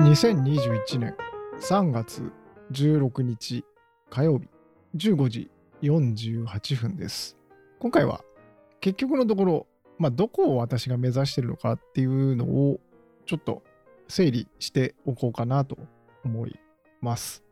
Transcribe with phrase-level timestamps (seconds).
[0.00, 1.16] 2021年
[1.60, 2.32] 3月
[2.70, 3.64] 16日
[4.10, 4.48] 火曜日
[4.94, 5.50] 15時
[5.82, 7.36] 48分です。
[7.80, 8.22] 今回は
[8.80, 9.66] 結局のところ、
[9.98, 12.78] まあ、どこを私が目指しているのかっていうのを
[13.26, 13.64] ちょっと
[14.06, 15.76] 整理しておこうかなと
[16.24, 16.56] 思い
[17.00, 17.42] ます。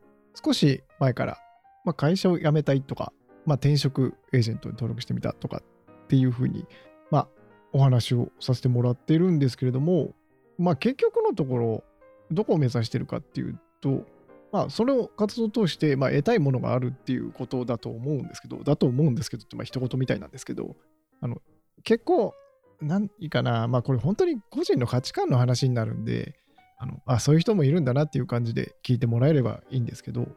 [0.41, 1.37] 少し前から、
[1.83, 3.11] まあ、会社を辞めたいとか、
[3.45, 6.65] まあ、転職エージェントに登録してみたとかっていうふうに、
[7.11, 7.27] まあ、
[7.73, 10.13] お話をさせてもらっているんですけれども、
[10.57, 11.83] まあ、結局のところ、
[12.31, 14.05] どこを目指してるかっていうと、
[14.51, 20.75] まあ、それを活動を通して、まあ、得たいものがあるっていうことだと思うんですけど、だと思うんですけどって、まあ、一言みたいなんですけど、
[21.21, 21.41] あの
[21.83, 22.33] 結構、
[22.81, 26.35] 何かな、まあ、これ本当に個人の価値観の話になるんで、
[26.79, 30.27] あのあそういう人もいるんだなっていう感じで聞いてもらえればいいんですけど、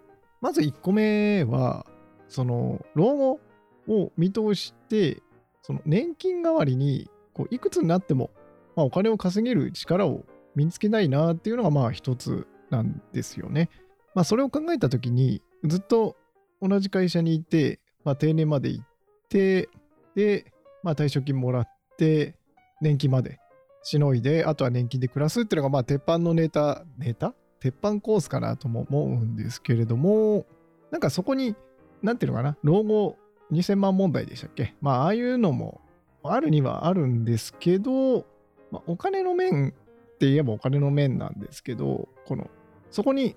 [0.41, 1.87] まず1個目は、
[2.29, 3.41] その老後
[3.89, 5.23] を見通して、
[5.63, 8.31] その年金代わりにこういくつになっても、
[8.75, 13.69] まあ、お金を稼げる力を身につけたいなっていうのがまあ一つなんですよね。
[14.15, 16.17] まあそれを考えた時にずっと
[16.61, 18.87] 同じ会社にいて、まあ、定年まで行っ
[19.29, 19.69] て
[20.15, 20.53] で、
[20.83, 22.37] まあ、退職金もらって
[22.81, 23.39] 年金まで
[23.83, 27.35] しのいであとは年金で暮らすっていうのがまあ鉄板のネタネタ？
[27.61, 30.47] 鉄板コースかなとも思うんですけれども
[30.91, 31.55] なんかそこに
[32.03, 33.17] なんていうのかな老後
[33.53, 34.75] 2000万問題でしたっけ？
[34.81, 35.81] まあああいうのも
[36.23, 38.27] あるにはあるんですけど、
[38.71, 39.75] まあ、お金の面
[40.21, 42.51] って言えばお金の面なんですけど、この
[42.91, 43.37] そこに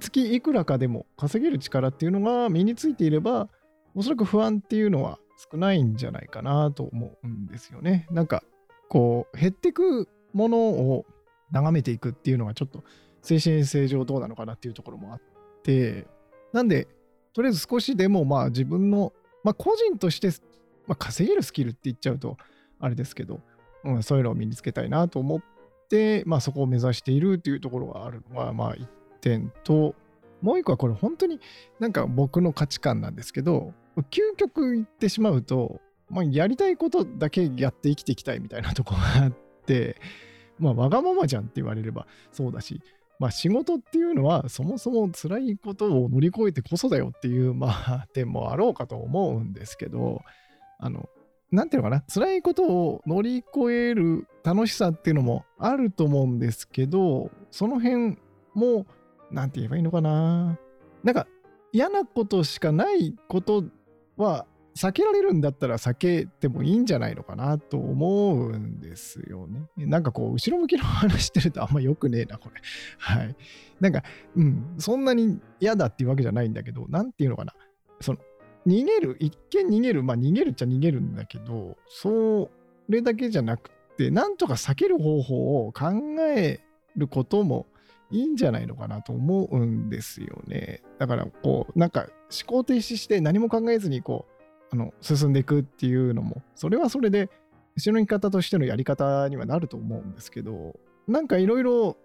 [0.00, 3.50] 月いくらかでも稼げる力っていうのが身についていれば、
[3.94, 5.18] おそらく不安っていうのは
[5.52, 8.06] 少ないんじゃないかなと思うんですよね。
[8.10, 8.42] なんか、
[8.88, 11.04] こう、減ってくものを
[11.50, 12.82] 眺めていくっていうのがちょっと
[13.20, 15.20] 精神性上どうなのかなっていうところもあっ
[15.62, 16.06] て、
[16.54, 16.88] なんで、
[17.34, 19.12] とりあえず少しでもまあ自分の、
[19.44, 20.30] まあ個人として、
[20.86, 22.38] まあ、稼げるスキルって言っちゃうと
[22.80, 23.40] あれですけど、
[23.84, 25.42] うん、そういうのを身につけたいなと思っ、
[26.26, 28.86] まあ、そこを目指しているというところがあるのが、まあ、1
[29.20, 29.94] 点と、
[30.40, 31.40] もう一個はこれ本当に
[31.78, 33.72] なんか僕の価値観なんですけど、
[34.10, 39.32] 究極言ってしまうと、まあ、やりたいことだけやって生きていきたいみたいなとこがあっ
[39.66, 39.96] て、
[40.58, 42.80] まあ、わがままじゃんって言われればそうだし、
[43.18, 50.22] まあ、仕事っていうのはそもそも辛いことを乗り越えてこそだよっていう、まあ、点もあろうかと思うんですけど、
[50.78, 51.08] あの、
[51.52, 58.16] なんていうのかな、辛いことを乗り越える楽しさっていうのもあると思うんですけど、その辺
[58.54, 58.86] も、
[59.30, 60.58] なんて言えばいいのかな？
[61.04, 61.26] なんか、
[61.72, 63.64] 嫌なことしかないこと
[64.16, 69.68] は、避けられるんだったら避けてもいいんじゃないのかなと思うんですよね。
[69.76, 72.62] なんかこう、後ろ向きの話してるとあんま良くねえな、これ。
[72.96, 73.36] はい。
[73.78, 74.02] なんか、
[74.34, 77.52] うん、そんなに嫌だっていうわけじゃないんだけど、なんていうのかな？
[78.00, 78.18] その、
[78.66, 82.50] 逃げる、一見逃げる、まあ逃げるっちゃ逃げるんだけど、そ
[82.88, 85.90] れだけじゃなくて、なんとか避ける方法を考
[86.36, 86.60] え
[86.96, 87.66] ることも
[88.10, 90.82] いいんじゃないのかなと思うんですよね。
[90.98, 94.32] だから、こう、なんか思考停止して何も考えずに、こう、
[94.72, 97.30] あの進んでいくっていうのも、それはそれで、
[97.74, 100.78] 後ろの生き方としてのやり方にはなると思うんですけど、
[101.08, 101.96] なんかいろいろ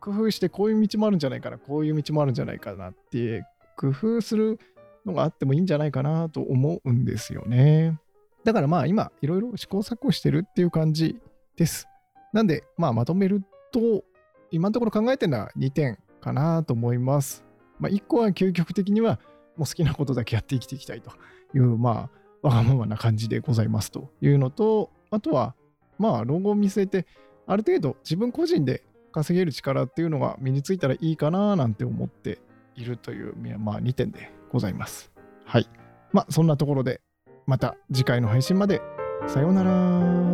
[0.00, 3.44] 工夫して、こういう道もあるんじゃないかな、こういう道もあるんじゃないかなって、
[3.76, 4.58] 工夫する
[5.04, 7.98] のがあってもいいんじゃないかなと思うんですよね。
[8.44, 11.20] だからまあ今いろいろ試行錯誤してるっていう感じ
[11.56, 11.88] です。
[12.32, 13.42] なんでまあまとめる
[13.72, 14.04] と
[14.50, 17.44] 今のところ考えてるのは2点かなと思います。
[17.78, 19.18] まあ1個は究極的には
[19.56, 21.10] もう好きなことだけやって生きていきたいと
[21.54, 22.10] いうま
[22.42, 25.54] あわがままな感じでございますというのとあとは
[25.98, 27.06] まあ老後を見据えて
[27.46, 28.82] ある程度自分個人で
[29.12, 32.38] 稼げる力っていうのが身についたらいいかななんて思って
[32.74, 35.10] いるというまあ2点でございます。
[35.44, 35.68] はい。
[36.12, 37.00] まあ、そんなところで、
[37.46, 38.80] また次回の配信まで。
[39.26, 40.33] さようなら。